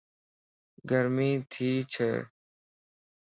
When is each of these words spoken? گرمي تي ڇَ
گرمي 0.89 1.31
تي 1.51 1.69
ڇَ 1.91 2.05